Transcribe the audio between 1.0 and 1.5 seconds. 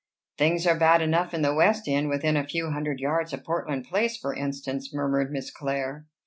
enough in